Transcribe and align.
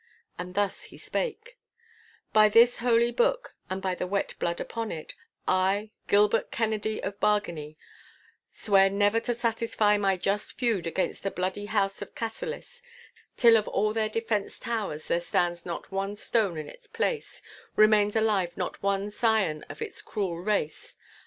And 0.39 0.55
thus 0.55 0.85
he 0.85 0.97
spake,— 0.97 1.59
'By 2.33 2.49
this 2.49 2.79
Holy 2.79 3.11
Book 3.11 3.53
and 3.69 3.83
by 3.83 3.93
the 3.93 4.07
wet 4.07 4.33
blood 4.39 4.59
upon 4.59 4.91
it, 4.91 5.13
I, 5.47 5.91
Gilbert 6.07 6.49
Kennedy 6.49 6.99
of 7.03 7.19
Bargany, 7.19 7.75
swear 8.51 8.89
never 8.89 9.19
to 9.19 9.35
satisfy 9.35 9.97
my 9.99 10.17
just 10.17 10.57
feud 10.57 10.87
against 10.87 11.21
the 11.21 11.29
bloody 11.29 11.67
house 11.67 12.01
of 12.01 12.15
Cassillis, 12.15 12.81
till 13.37 13.55
of 13.55 13.67
all 13.67 13.93
their 13.93 14.09
defenced 14.09 14.63
towers 14.63 15.07
there 15.07 15.19
stands 15.19 15.67
not 15.67 15.91
one 15.91 16.15
stone 16.15 16.57
in 16.57 16.67
its 16.67 16.87
place, 16.87 17.39
remains 17.75 18.15
alive 18.15 18.57
not 18.57 18.81
one 18.81 19.11
scion 19.11 19.61
of 19.69 19.83
its 19.83 20.01
cruel 20.01 20.39
race. 20.39 20.97